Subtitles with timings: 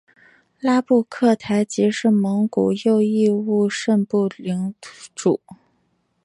[0.59, 4.73] 拉布克台吉是蒙古右翼兀慎部领
[5.13, 5.39] 主。